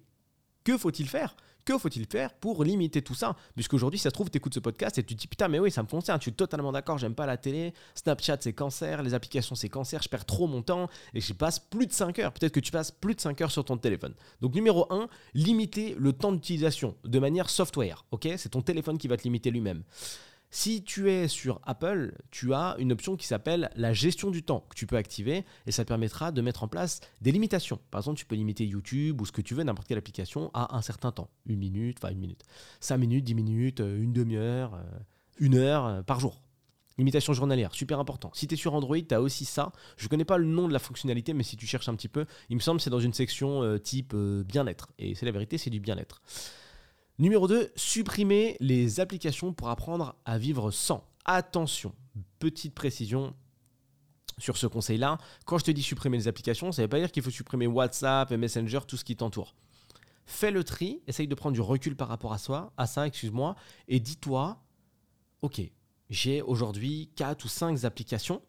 [0.63, 1.36] que faut-il faire?
[1.63, 3.36] Que faut-il faire pour limiter tout ça?
[3.56, 5.69] Puisqu'aujourd'hui, ça se trouve, tu écoutes ce podcast et tu te dis putain, mais oui,
[5.69, 9.13] ça me concerne, je suis totalement d'accord, j'aime pas la télé, Snapchat c'est cancer, les
[9.13, 12.34] applications c'est cancer, je perds trop mon temps et je passe plus de 5 heures.
[12.34, 14.15] Peut-être que tu passes plus de 5 heures sur ton téléphone.
[14.41, 18.06] Donc, numéro 1, limiter le temps d'utilisation de manière software.
[18.12, 18.28] ok?
[18.38, 19.84] C'est ton téléphone qui va te limiter lui-même.
[20.54, 24.66] Si tu es sur Apple, tu as une option qui s'appelle la gestion du temps
[24.70, 27.80] que tu peux activer et ça te permettra de mettre en place des limitations.
[27.90, 30.76] Par exemple, tu peux limiter YouTube ou ce que tu veux, n'importe quelle application, à
[30.76, 31.30] un certain temps.
[31.46, 32.44] Une minute, enfin une minute.
[32.82, 35.00] Cinq minutes, dix minutes, euh, une demi-heure, euh,
[35.40, 36.42] une heure euh, par jour.
[36.98, 38.30] Limitation journalière, super important.
[38.34, 39.72] Si tu es sur Android, tu as aussi ça.
[39.96, 42.10] Je ne connais pas le nom de la fonctionnalité, mais si tu cherches un petit
[42.10, 44.92] peu, il me semble que c'est dans une section type bien-être.
[45.00, 46.22] Et c'est la vérité, c'est du bien-être.
[47.19, 51.08] Numéro 2, supprimer les applications pour apprendre à vivre sans.
[51.26, 51.93] Attention,
[52.39, 53.36] petite précision
[54.38, 55.17] sur ce conseil-là.
[55.45, 57.67] Quand je te dis supprimer les applications, ça ne veut pas dire qu'il faut supprimer
[57.67, 59.54] WhatsApp Messenger, tout ce qui t'entoure.
[60.26, 63.56] Fais le tri, essaye de prendre du recul par rapport à, soi, à ça, excuse-moi,
[63.88, 64.60] et dis-toi,
[65.41, 65.62] ok,
[66.10, 68.41] j'ai aujourd'hui 4 ou 5 applications.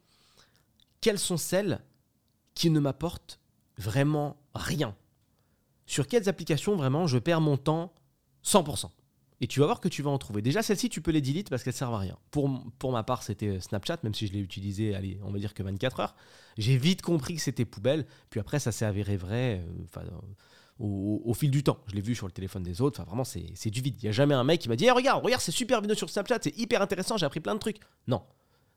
[1.00, 1.82] Quelles sont celles
[2.54, 3.40] qui ne m'apportent
[3.76, 4.94] vraiment rien?
[5.86, 7.92] Sur quelles applications vraiment je perds mon temps
[8.44, 8.90] 100%.
[9.42, 10.40] Et tu vas voir que tu vas en trouver.
[10.40, 12.16] Déjà, celles-ci, tu peux les delete parce qu'elles servent à rien.
[12.30, 12.48] Pour,
[12.92, 15.98] ma part, c'était Snapchat, même si je l'ai utilisé, allez, on va dire que 24
[15.98, 16.14] heures.
[16.58, 18.06] J'ai vite compris que c'était poubelle.
[18.30, 19.64] Puis après, ça s'est avéré vrai
[19.96, 20.02] euh,
[20.78, 21.78] au, fil du temps.
[21.88, 23.00] Je l'ai vu sur le téléphone des autres.
[23.00, 23.96] Enfin, vraiment, c'est du vide.
[23.98, 25.96] Il n'y a jamais un mec qui m'a dit hey, Regarde, regarde, c'est super vidéo
[25.96, 27.80] sur Snapchat, c'est hyper intéressant, j'ai appris plein de trucs.
[28.06, 28.22] Non.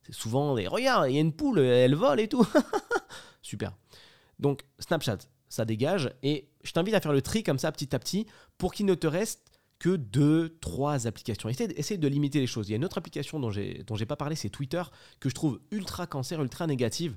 [0.01, 2.43] C'est souvent des Regarde, il y a une poule, elle vole et tout.
[3.43, 3.71] super.
[4.39, 6.11] Donc, Snapchat, ça dégage.
[6.23, 8.25] Et je t'invite à faire le tri comme ça, petit à petit,
[8.57, 9.54] pour qu'il ne te reste
[9.85, 11.47] que deux, trois applications.
[11.47, 12.67] Essaye, de limiter les choses.
[12.67, 14.81] Il y a une autre application dont j'ai pas parlé, c'est Twitter,
[15.19, 17.15] que je trouve ultra cancer, ultra négative.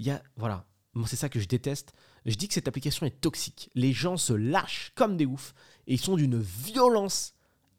[0.00, 0.64] Il y a, voilà,
[1.06, 1.92] c'est ça que je déteste.
[2.26, 3.70] Je dis que cette application est toxique.
[3.76, 5.54] Les gens se lâchent comme des oufs
[5.86, 7.34] et ils sont d'une violence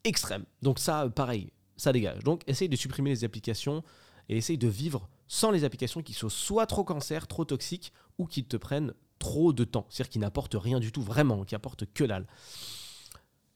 [0.06, 0.46] extrême.
[0.62, 2.24] Donc ça, pareil, ça dégage.
[2.24, 3.84] Donc essaye de supprimer les applications
[4.30, 8.26] et essaye de vivre sans les applications qui sont soit trop cancer, trop toxiques ou
[8.26, 9.86] qui te prennent trop de temps.
[9.90, 12.26] C'est-à-dire qui n'apportent rien du tout, vraiment, qui apportent que dalle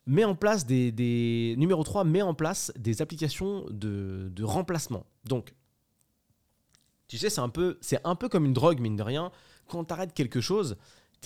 [0.05, 5.05] met en place des, Numéro 3, met en place des applications de, remplacement.
[5.25, 5.53] Donc,
[7.07, 9.31] tu sais, c'est un, peu, un peu comme une drogue, mine de rien.
[9.67, 10.77] Quand tu quelque chose,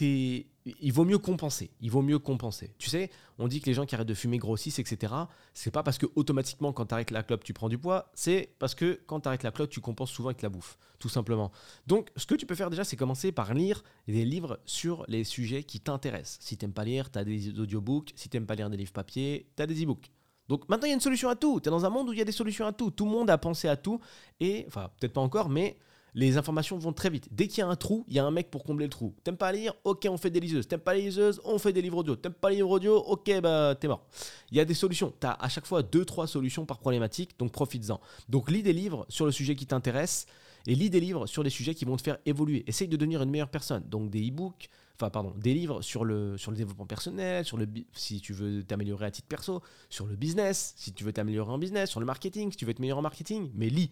[0.01, 0.47] es,
[0.79, 1.71] il vaut mieux compenser.
[1.81, 2.73] Il vaut mieux compenser.
[2.77, 5.13] Tu sais, on dit que les gens qui arrêtent de fumer grossissent, etc.
[5.53, 8.49] C'est pas parce que automatiquement quand tu arrêtes la clope tu prends du poids, c'est
[8.59, 11.51] parce que quand tu arrêtes la clope tu compenses souvent avec la bouffe, tout simplement.
[11.85, 15.23] Donc, ce que tu peux faire déjà, c'est commencer par lire des livres sur les
[15.23, 16.39] sujets qui t'intéressent.
[16.41, 18.13] Si t'aimes pas lire, tu as des audiobooks.
[18.15, 20.11] Si t'aimes pas lire des livres papier, tu as des e-books.
[20.47, 21.59] Donc maintenant, il y a une solution à tout.
[21.59, 22.91] Tu es dans un monde où il y a des solutions à tout.
[22.91, 23.99] Tout le monde a pensé à tout.
[24.39, 25.77] Et, enfin, peut-être pas encore, mais
[26.15, 27.27] les informations vont très vite.
[27.31, 29.13] Dès qu'il y a un trou, il y a un mec pour combler le trou.
[29.23, 29.73] T'aimes pas lire?
[29.83, 30.67] Ok, on fait des liseuses.
[30.67, 31.39] T'aimes pas les liseuses?
[31.45, 32.15] On fait des livres audio.
[32.15, 32.97] T'aimes pas les livres audio?
[32.97, 34.05] Ok, bah t'es mort.
[34.51, 35.13] Il y a des solutions.
[35.19, 37.99] T'as à chaque fois 2-3 solutions par problématique, donc profites-en.
[38.29, 40.25] Donc lis des livres sur le sujet qui t'intéresse
[40.65, 42.63] et lis des livres sur les sujets qui vont te faire évoluer.
[42.67, 43.83] Essaye de devenir une meilleure personne.
[43.87, 47.67] Donc des e-books, enfin pardon, des livres sur le, sur le développement personnel, sur le,
[47.93, 51.57] si tu veux t'améliorer à titre perso, sur le business, si tu veux t'améliorer en
[51.57, 53.91] business, sur le marketing, si tu veux être meilleur en marketing, mais lis.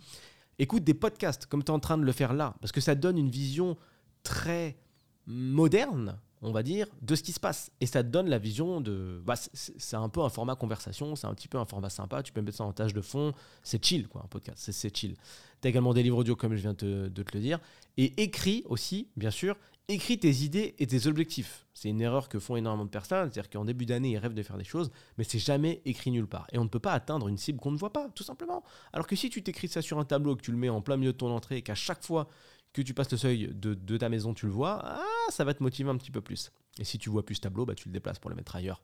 [0.57, 2.95] Écoute des podcasts comme tu es en train de le faire là, parce que ça
[2.95, 3.77] donne une vision
[4.23, 4.77] très
[5.25, 7.71] moderne, on va dire, de ce qui se passe.
[7.81, 9.21] Et ça te donne la vision de.
[9.25, 12.23] Bah, c'est un peu un format conversation, c'est un petit peu un format sympa.
[12.23, 13.33] Tu peux mettre ça en tâche de fond.
[13.63, 14.69] C'est chill, quoi, un podcast.
[14.71, 15.15] C'est chill.
[15.61, 17.59] Tu as également des livres audio, comme je viens de te le dire.
[17.97, 21.65] Et écrit aussi, bien sûr, écris tes idées et tes objectifs.
[21.73, 24.43] C'est une erreur que font énormément de personnes, c'est-à-dire qu'en début d'année, ils rêvent de
[24.43, 26.47] faire des choses, mais c'est jamais écrit nulle part.
[26.51, 28.63] Et on ne peut pas atteindre une cible qu'on ne voit pas, tout simplement.
[28.93, 30.97] Alors que si tu t'écris ça sur un tableau, que tu le mets en plein
[30.97, 32.27] milieu de ton entrée, et qu'à chaque fois
[32.75, 35.63] que tu passes le seuil de, ta maison, tu le vois, ah, ça va te
[35.63, 36.51] motiver un petit peu plus.
[36.77, 38.83] Et si tu vois plus ce tableau, bah, tu le déplaces pour le mettre ailleurs,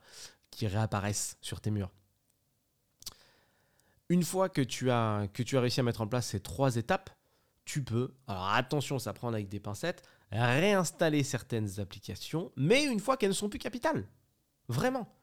[0.49, 1.91] qui réapparaissent sur tes murs.
[4.07, 6.77] Une fois que tu as, que tu as réussi à mettre en place ces trois
[6.77, 7.09] étapes,
[7.65, 13.17] tu peux, alors attention, ça prend avec des pincettes, réinstaller certaines applications, mais une fois
[13.17, 14.07] qu'elles ne sont plus capitales.
[14.69, 15.13] Vraiment.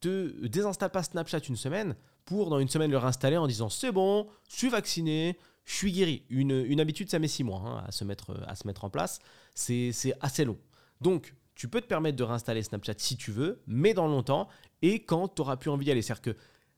[0.00, 1.94] Te désinstalle pas Snapchat une semaine
[2.24, 5.92] pour dans une semaine le réinstaller en disant c'est bon, je suis vacciné, je suis
[5.92, 6.24] guéri.
[6.30, 9.20] Une, habitude, ça met six mois hein, à, se mettre, à se mettre en place.
[9.54, 10.58] C'est assez long.
[11.00, 14.48] Donc, tu peux te permettre de réinstaller Snapchat si tu veux, mais dans longtemps
[14.82, 16.02] et quand tu auras plus envie d'y aller.
[16.02, 16.36] C'est-à-dire que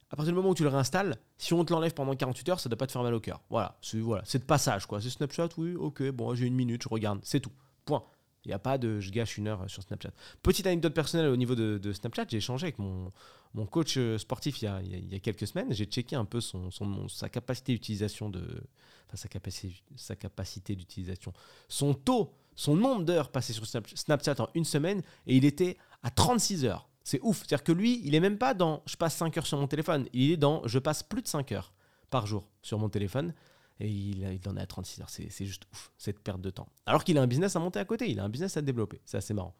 [0.09, 2.59] à partir du moment où tu le réinstalles, si on te l'enlève pendant 48 heures,
[2.59, 3.41] ça ne doit pas te faire mal au cœur.
[3.49, 5.01] Voilà, c'est voilà, de passage quoi.
[5.01, 7.51] C'est Snapchat, oui, ok, bon, j'ai une minute, je regarde, c'est tout.
[7.85, 8.03] Point.
[8.45, 10.11] Il n'y a pas de je gâche une heure sur Snapchat.
[10.41, 13.11] Petite anecdote personnelle au niveau de, Snapchat, j'ai échangé avec mon,
[13.53, 15.71] mon coach euh, sportif il y, a, il y a, quelques semaines.
[15.71, 18.41] J'ai checké un peu son, son, sa capacité d'utilisation de.
[19.07, 21.31] Enfin, sa capacité, sa capacité d'utilisation.
[21.69, 26.09] Son taux, son nombre d'heures passées sur Snapchat en une semaine, et il était à
[26.09, 26.89] 36 heures.
[27.03, 27.39] C'est ouf.
[27.39, 30.07] C'est-à-dire que lui, il est même pas dans je passe 5 heures sur mon téléphone.
[30.13, 31.73] Il est dans je passe plus de 5 heures
[32.09, 33.33] par jour sur mon téléphone.
[33.79, 35.09] Et il, en est à 36 heures.
[35.09, 36.67] C'est juste ouf, cette perte de temps.
[36.85, 38.09] Alors qu'il a un business à monter à côté.
[38.09, 39.01] Il a un business à développer.
[39.05, 39.55] C'est assez marrant.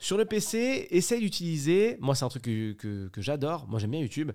[0.00, 1.96] Sur le PC, essaye d'utiliser.
[2.00, 3.66] Moi, c'est un truc que, que, j'adore.
[3.68, 4.32] Moi, j'aime bien YouTube.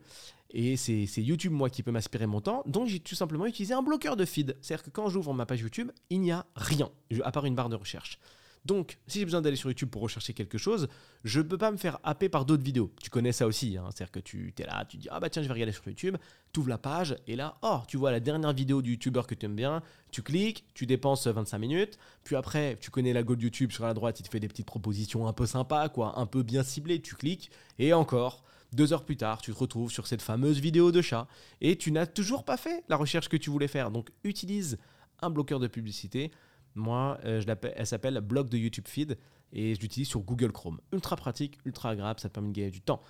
[0.49, 2.63] Et c'est YouTube, moi, qui peut m'aspirer mon temps.
[2.65, 4.57] Donc, j'ai tout simplement utilisé un bloqueur de feed.
[4.61, 6.89] C'est-à-dire que quand j'ouvre ma page YouTube, il n'y a rien,
[7.23, 8.19] à part une barre de recherche.
[8.65, 10.87] Donc, si j'ai besoin d'aller sur YouTube pour rechercher quelque chose,
[11.25, 12.93] je ne peux pas me faire happer par d'autres vidéos.
[13.01, 13.89] Tu connais ça aussi, hein.
[13.89, 16.15] c'est-à-dire que tu es là, tu dis Ah bah tiens, je vais regarder sur YouTube,
[16.53, 19.35] tu ouvres la page, et là, oh, tu vois la dernière vidéo du YouTuber que
[19.35, 23.35] tu aimes bien, tu cliques, tu dépenses 25 minutes, puis après, tu connais la go
[23.35, 26.17] de YouTube sur la droite, il te fait des petites propositions un peu sympas, quoi,
[26.17, 28.43] un peu bien ciblées, tu cliques, et encore.
[28.71, 31.27] Deux heures plus tard, tu te retrouves sur cette fameuse vidéo de chat
[31.61, 33.91] et tu n'as toujours pas fait la recherche que tu voulais faire.
[33.91, 34.79] Donc utilise
[35.21, 36.31] un bloqueur de publicité
[36.75, 37.41] moi, euh,
[37.75, 39.17] elle s'appelle Blog de YouTube Feed
[39.51, 40.79] et je l'utilise sur Google Chrome.
[40.91, 43.01] Ultra pratique, ultra agréable, ça te permet de gagner du temps.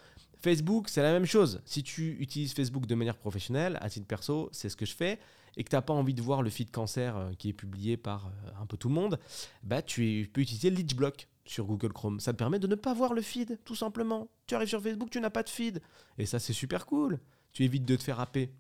[0.42, 1.62] Facebook, c'est la même chose.
[1.64, 5.20] Si tu utilises Facebook de manière professionnelle, à titre perso, c'est ce que je fais,
[5.56, 7.96] et que tu n'as pas envie de voir le feed cancer euh, qui est publié
[7.96, 9.20] par euh, un peu tout le monde,
[9.64, 12.20] bah, tu peux utiliser Leechblock sur Google Chrome.
[12.20, 14.30] Ça te permet de ne pas voir le feed, tout simplement.
[14.48, 15.82] Tu arrives sur Facebook, tu n'as pas de feed.
[16.18, 17.20] Et ça, c'est super cool.
[17.54, 18.52] Tu évites de te faire happer.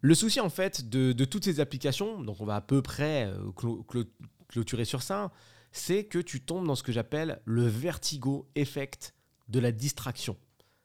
[0.00, 3.50] Le souci en fait de, toutes ces applications, donc on va à peu près euh,
[4.48, 5.32] clôturer sur ça,
[5.72, 9.14] c'est que tu tombes dans ce que j'appelle le vertigo effect
[9.48, 10.36] de la distraction.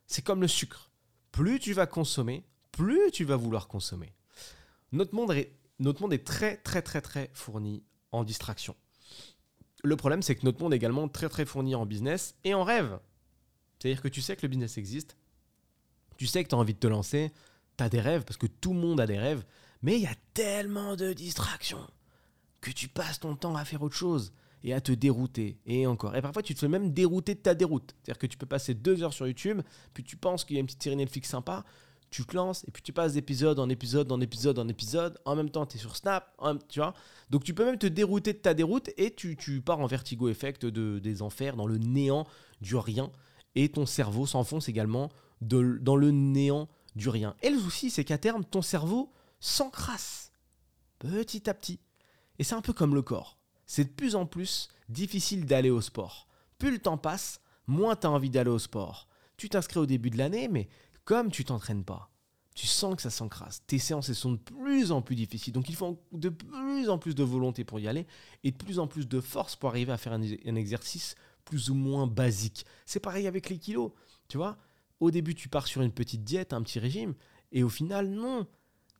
[0.07, 0.91] C'est comme le sucre.
[1.31, 4.13] Plus tu vas consommer, plus tu vas vouloir consommer.
[4.91, 8.75] Notre monde est, notre monde est très très très très fourni en distraction.
[9.83, 12.63] Le problème c'est que notre monde est également très très fourni en business et en
[12.63, 12.99] rêve.
[13.77, 15.17] C'est-à-dire que tu sais que le business existe,
[16.17, 17.31] tu sais que tu as envie de te lancer,
[17.77, 19.43] tu as des rêves, parce que tout le monde a des rêves,
[19.81, 21.85] mais il y a tellement de distractions
[22.61, 24.33] que tu passes ton temps à faire autre chose
[24.63, 25.57] et à te dérouter.
[25.65, 26.15] Et encore.
[26.15, 27.93] Et parfois, tu te fais même dérouter de ta déroute.
[28.01, 29.61] C'est-à-dire que tu peux passer deux heures sur YouTube,
[29.93, 31.65] puis tu penses qu'il y a une petite série Netflix sympa,
[32.09, 35.19] tu te lances, et puis tu passes d'épisode en épisode en épisode en épisode.
[35.25, 36.31] En même temps, tu es sur Snap,
[36.69, 36.93] tu vois.
[37.29, 40.65] Donc tu peux même te dérouter de ta déroute et tu, pars en vertigo effect
[40.65, 42.25] de, des enfers, dans le néant
[42.61, 43.11] du rien.
[43.55, 45.09] Et ton cerveau s'enfonce également
[45.41, 47.35] dans le néant du rien.
[47.41, 50.31] Et le souci, c'est qu'à terme, ton cerveau s'encrasse
[50.99, 51.79] petit à petit.
[52.39, 53.37] Et c'est un peu comme le corps.
[53.65, 56.27] C'est de plus en plus difficile d'aller au sport.
[56.57, 59.07] Plus le temps passe, moins tu as envie d'aller au sport.
[59.37, 60.69] Tu t'inscris au début de l'année, mais
[61.05, 62.09] comme tu t'entraînes pas,
[62.55, 63.63] tu sens que ça s'encrasse.
[63.65, 65.53] Tes séances sont de plus en plus difficiles.
[65.53, 68.05] Donc il faut de plus en plus de volonté pour y aller
[68.43, 71.69] et de plus en plus de force pour arriver à faire un, un exercice plus
[71.69, 72.65] ou moins basique.
[72.85, 73.91] C'est pareil avec les kilos.
[74.27, 74.57] Tu vois,
[75.03, 77.13] au début, tu pars sur une petite diète, un petit régime,
[77.51, 78.47] et au final, non.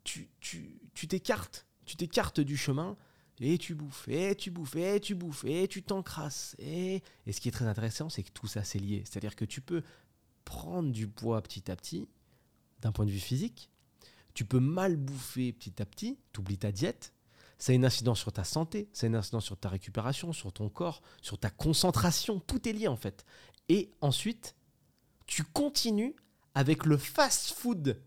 [0.03, 0.29] Tu
[1.07, 1.65] t'écartes.
[1.85, 2.97] Tu, t'écartes du chemin
[3.39, 6.55] et tu bouffes, et tu bouffes, et tu bouffes, et tu t'encrasses.
[6.59, 7.01] Et...
[7.29, 9.03] ce qui est très intéressant, c'est que tout ça, c'est lié.
[9.05, 9.81] C'est-à-dire que tu peux
[10.45, 12.07] prendre du poids petit à petit,
[12.81, 13.69] d'un point de vue physique.
[14.33, 17.13] Tu peux mal bouffer petit à petit, tu oublies ta diète.
[17.59, 20.51] Ça a une incidence sur ta santé, ça a une incidence sur ta récupération, sur
[20.51, 22.39] ton corps, sur ta concentration.
[22.39, 23.25] Tout est lié en fait.
[23.69, 24.55] Et ensuite,
[25.25, 26.15] tu continues
[26.55, 27.99] avec le fast-food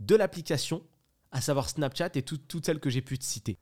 [0.00, 0.82] de l'application,
[1.30, 3.58] à savoir Snapchat et toutes celles que j'ai pu te citer.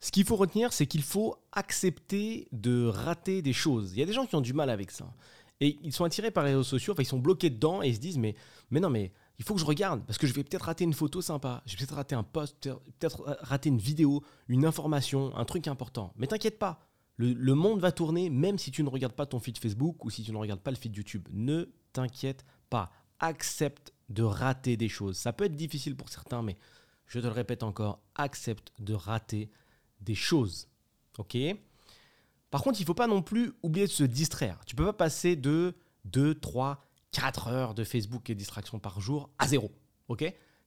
[0.00, 3.92] Ce qu'il faut retenir, c'est qu'il faut accepter de rater des choses.
[3.92, 5.12] Il y a des gens qui ont du mal avec ça.
[5.60, 7.94] Et ils sont attirés par les réseaux sociaux, enfin ils sont bloqués dedans et ils
[7.94, 8.34] se disent mais,
[8.70, 10.92] mais non mais il faut que je regarde parce que je vais peut-être rater une
[10.92, 15.44] photo sympa, je vais peut-être rater un post, peut-être rater une vidéo, une information, un
[15.46, 16.12] truc important.
[16.16, 16.80] Mais t'inquiète pas,
[17.16, 20.10] le, le, monde va tourner même si tu ne regardes pas ton feed Facebook ou
[20.10, 21.26] si tu ne regardes pas le feed YouTube.
[21.32, 25.16] Ne t'inquiète pas, accepte de rater des choses.
[25.16, 26.56] Ça peut être difficile pour certains, mais
[27.06, 29.50] je te le répète encore, accepte de rater
[30.00, 30.68] des choses.
[31.18, 31.36] Ok?
[32.50, 34.60] Par contre, il ne faut pas non plus oublier de se distraire.
[34.66, 39.30] Tu peux pas passer de 2, 3, 4 heures de Facebook et distraction par jour
[39.38, 39.72] à zéro.
[40.08, 40.24] Ok?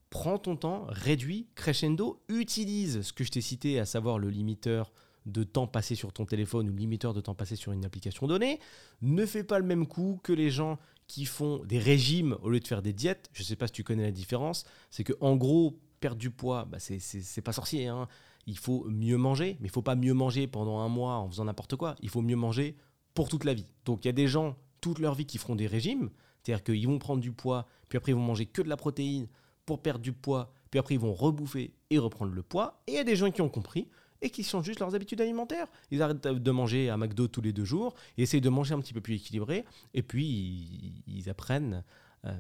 [0.10, 4.92] Prends ton temps, réduis, crescendo, utilise ce que je t'ai cité, à savoir le limiteur
[5.30, 8.60] de temps passé sur ton téléphone ou limiteur de temps passé sur une application donnée.
[9.02, 12.60] Ne fais pas le même coup que les gens qui font des régimes au lieu
[12.60, 13.30] de faire des diètes.
[13.34, 14.65] Je ne sais pas si tu connais la différence.
[14.92, 17.88] C'est que en gros, perdre du poids, bah c'est pas sorcier.
[17.88, 18.08] Hein
[18.50, 21.46] il faut mieux manger, mais il faut pas mieux manger pendant un mois en faisant
[21.46, 21.96] n'importe quoi.
[22.02, 22.76] Il faut mieux manger
[23.13, 23.72] pour toute la vie.
[23.86, 26.10] Donc il y a des gens toute leur vie qui feront des régimes,
[26.42, 29.28] c'est-à-dire qu'ils vont prendre du poids, puis après ils vont manger que de la protéine
[29.65, 32.82] pour perdre du poids, puis après ils vont rebouffer et reprendre le poids.
[32.88, 33.88] Et il y a des gens qui ont compris
[34.21, 35.67] et qui changent juste leurs habitudes alimentaires.
[35.91, 38.79] Ils arrêtent de manger à McDo tous les deux jours, et essayent de manger un
[38.79, 41.84] petit peu plus équilibré, et puis ils, apprennent,
[42.25, 42.34] euh,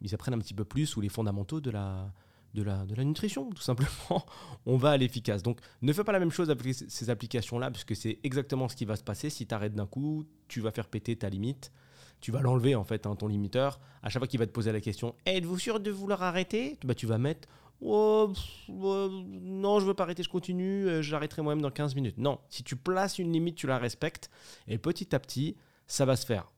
[0.00, 2.12] ils apprennent un petit peu plus sous les fondamentaux de la,
[2.54, 4.26] de la, de la nutrition, tout simplement.
[4.66, 5.42] On va à l'efficace.
[5.42, 8.84] Donc ne fais pas la même chose avec ces applications-là, puisque c'est exactement ce qui
[8.84, 9.30] va se passer.
[9.30, 11.72] Si tu arrêtes d'un coup, tu vas faire péter ta limite.
[12.20, 13.80] Tu vas l'enlever, en fait, hein, ton limiteur.
[14.02, 16.78] À chaque fois qu'il va te poser la question Êtes-vous sûr de vouloir arrêter?
[16.84, 17.48] Bah, Tu vas mettre
[17.82, 18.32] oh,
[18.68, 22.18] Non, je veux pas arrêter, je continue, euh, j'arrêterai moi-même dans 15 minutes.
[22.18, 24.30] Non, si tu places une limite, tu la respectes.
[24.68, 26.50] Et petit à petit, ça va se faire.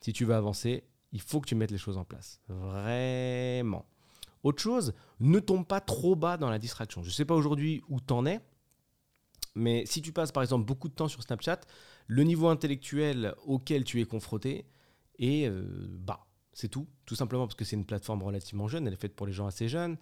[0.00, 2.40] Si tu veux avancer, il faut que tu mettes les choses en place.
[2.48, 3.86] Vraiment.
[4.42, 7.02] Autre chose, ne tombe pas trop bas dans la distraction.
[7.02, 8.40] Je ne sais pas aujourd'hui où tu en es,
[9.54, 11.60] mais si tu passes par exemple beaucoup de temps sur Snapchat,
[12.06, 14.66] le niveau intellectuel auquel tu es confronté
[15.18, 16.26] est euh, bas.
[16.52, 19.26] C'est tout, tout simplement parce que c'est une plateforme relativement jeune, elle est faite pour
[19.26, 19.96] les gens assez jeunes.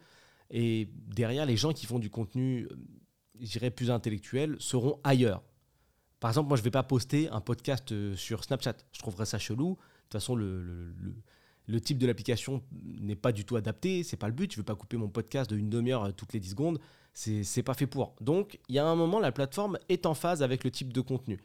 [0.51, 2.77] Et derrière, les gens qui font du contenu, euh,
[3.41, 5.43] je dirais, plus intellectuel, seront ailleurs.
[6.21, 8.77] Par exemple, moi, je ne vais pas poster un podcast euh, sur Snapchat.
[8.93, 9.71] Je trouverais ça chelou.
[9.71, 14.33] De toute façon, le type de l'application n'est pas du tout adapté, c'est pas le
[14.33, 16.79] but, je veux pas couper mon podcast de une demi-heure euh, toutes les 10 secondes,
[17.13, 18.15] c'est pas fait pour.
[18.21, 21.01] Donc, il y a un moment, la plateforme est en phase avec le type de
[21.01, 21.39] contenu.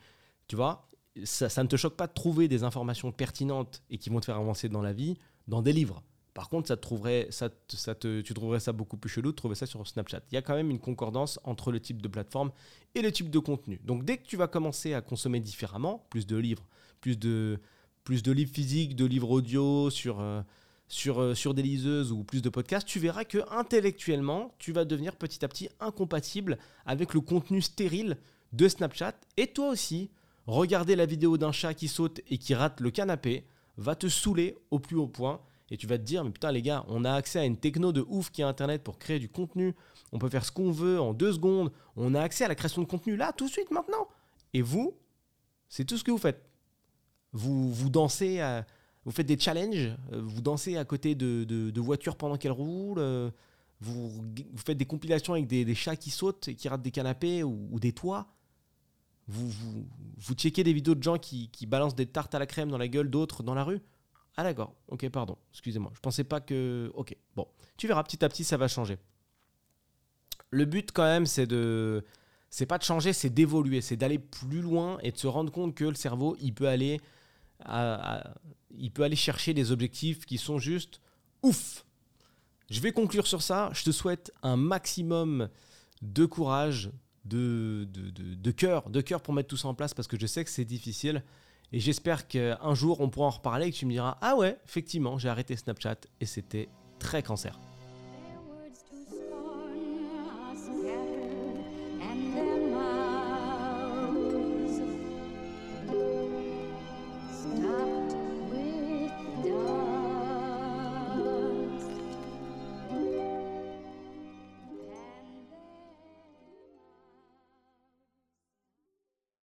[0.48, 0.88] Tu vois,
[1.24, 4.38] ça, ne te choque pas de trouver des informations pertinentes et qui vont te faire
[4.38, 6.04] avancer dans la vie dans des livres.
[6.34, 9.56] Par contre, ça trouverait, ça, ça te, tu trouverais ça beaucoup plus chelou de trouver
[9.56, 10.22] ça sur Snapchat.
[10.32, 12.52] Il y a quand même une concordance entre le type de plateforme
[12.96, 13.80] et le type de contenu.
[13.84, 16.66] Donc dès que tu vas commencer à consommer différemment, plus de livres,
[17.02, 17.60] plus de,
[18.04, 20.42] plus de livres physiques, de livres audio sur, euh,
[20.88, 24.86] sur, euh, sur des liseuses ou plus de podcasts, tu verras que intellectuellement, tu vas
[24.86, 28.18] devenir petit à petit incompatible avec le contenu stérile
[28.54, 29.14] de Snapchat.
[29.38, 30.10] Et toi aussi,
[30.48, 33.46] regarder la vidéo d'un chat qui saute et qui rate le canapé
[33.78, 35.40] va te saouler au plus haut point.
[35.74, 37.92] Et tu vas te dire, mais putain les gars, on a accès à une techno
[37.92, 39.74] de ouf qui est Internet pour créer du contenu.
[40.12, 41.72] On peut faire ce qu'on veut en deux secondes.
[41.96, 44.08] On a accès à la création de contenu là, tout de suite, maintenant.
[44.54, 44.96] Et vous,
[45.68, 46.48] c'est tout ce que vous faites
[47.34, 48.40] vous, vous dansez,
[49.06, 53.32] vous faites des challenges, euh, vous dansez à côté de, voitures pendant qu'elles roulent, euh,
[53.82, 54.24] vous,
[54.56, 57.92] faites des compilations avec des, chats qui sautent et qui ratent des canapés ou, des
[57.92, 58.28] toits.
[59.28, 62.46] Vous, vous, vous checkez des vidéos de gens qui, qui, balancent des tartes à la
[62.46, 63.82] crème dans la gueule d'autres dans la rue.
[64.36, 65.92] Ah d'accord, ok, pardon, excusez-moi.
[65.96, 66.92] Je pensais pas que...
[66.96, 68.98] Ok, bon, tu verras, petit à petit, ça va changer.
[70.50, 72.04] Le but quand même, c'est de...
[72.50, 75.74] C'est pas de changer, c'est d'évoluer, c'est d'aller plus loin et de se rendre compte
[75.74, 77.02] que le cerveau, il peut aller
[78.78, 81.00] il peut aller chercher des objectifs qui sont juste
[81.42, 81.86] ouf.
[82.70, 83.70] Je vais conclure sur ça.
[83.74, 85.50] Je te souhaite un maximum
[86.02, 86.92] de courage,
[87.26, 90.28] de, de, de, cœur, de cœur pour mettre tout ça en place parce que je
[90.28, 91.24] sais que c'est difficile.
[91.74, 94.58] Et j'espère qu'un jour on pourra en reparler et que tu me diras Ah ouais,
[94.66, 97.60] effectivement, j'ai arrêté Snapchat et c'était très cancer.